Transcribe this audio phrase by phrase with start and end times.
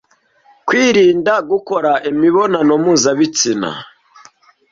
[0.67, 3.69] Kwirinda gukora imibonano mpuzabitsina